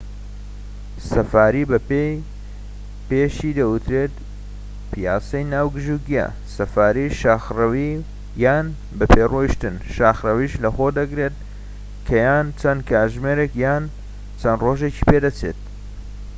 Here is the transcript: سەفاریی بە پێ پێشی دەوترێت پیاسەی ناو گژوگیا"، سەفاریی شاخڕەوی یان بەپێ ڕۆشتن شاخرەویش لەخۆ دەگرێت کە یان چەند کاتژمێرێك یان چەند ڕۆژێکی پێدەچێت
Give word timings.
سەفاریی 1.11 1.69
بە 1.71 1.79
پێ 1.89 2.05
پێشی 3.07 3.55
دەوترێت 3.59 4.13
پیاسەی 4.91 5.45
ناو 5.53 5.67
گژوگیا"، 5.75 6.27
سەفاریی 6.55 7.15
شاخڕەوی 7.21 7.89
یان 8.43 8.65
بەپێ 8.99 9.23
ڕۆشتن 9.33 9.75
شاخرەویش 9.95 10.53
لەخۆ 10.63 10.87
دەگرێت 10.99 11.35
کە 12.05 12.15
یان 12.25 12.47
چەند 12.59 12.81
کاتژمێرێك 12.89 13.53
یان 13.65 13.83
چەند 14.41 14.59
ڕۆژێکی 14.65 15.05
پێدەچێت 15.09 15.59